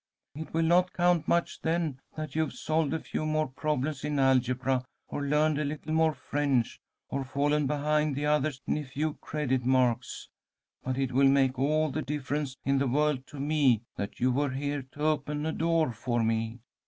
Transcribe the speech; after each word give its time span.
It 0.33 0.51
will 0.51 0.63
not 0.63 0.93
count 0.93 1.27
much 1.27 1.61
then 1.61 1.99
that 2.15 2.33
you've 2.33 2.53
solved 2.55 2.91
a 2.91 2.97
few 2.99 3.23
more 3.23 3.47
problems 3.47 4.03
in 4.03 4.17
algebra, 4.17 4.83
or 5.09 5.23
learned 5.27 5.59
a 5.59 5.63
little 5.63 5.93
more 5.93 6.15
French, 6.15 6.79
or 7.09 7.23
fallen 7.23 7.67
behind 7.67 8.15
the 8.15 8.25
others 8.25 8.63
in 8.65 8.77
a 8.79 8.83
few 8.83 9.13
credit 9.21 9.63
marks, 9.63 10.27
but 10.83 10.97
it 10.97 11.11
will 11.11 11.29
make 11.29 11.59
all 11.59 11.91
the 11.91 12.01
difference 12.01 12.57
in 12.65 12.79
the 12.79 12.87
world 12.87 13.27
to 13.27 13.39
me 13.39 13.83
that 13.95 14.19
you 14.19 14.31
were 14.31 14.49
here 14.49 14.81
to 14.93 15.03
open 15.05 15.45
a 15.45 15.51
door 15.51 15.91
for 15.93 16.23
me. 16.23 16.57